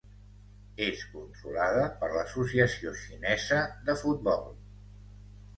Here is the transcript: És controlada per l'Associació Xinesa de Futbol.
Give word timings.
És 0.85 1.03
controlada 1.17 1.83
per 1.99 2.09
l'Associació 2.15 2.95
Xinesa 3.03 3.61
de 3.91 3.97
Futbol. 4.03 4.49